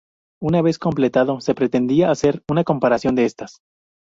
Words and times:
Una 0.41 0.63
vez 0.63 0.79
completado, 0.79 1.41
se 1.41 1.53
pretendía 1.53 2.09
hacer 2.09 2.41
una 2.49 2.63
comparación 2.63 3.13
de 3.13 3.25
estas. 3.25 3.59